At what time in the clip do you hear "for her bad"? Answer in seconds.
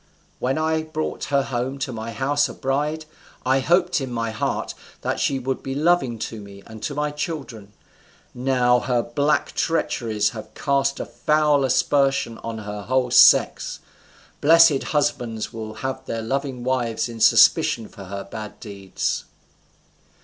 17.87-18.59